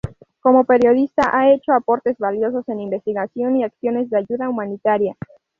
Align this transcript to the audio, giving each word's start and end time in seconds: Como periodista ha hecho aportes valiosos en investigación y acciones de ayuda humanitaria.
Como 0.39 0.63
periodista 0.63 1.29
ha 1.31 1.53
hecho 1.53 1.73
aportes 1.73 2.17
valiosos 2.17 2.67
en 2.69 2.79
investigación 2.79 3.57
y 3.57 3.63
acciones 3.63 4.09
de 4.09 4.17
ayuda 4.17 4.49
humanitaria. 4.49 5.15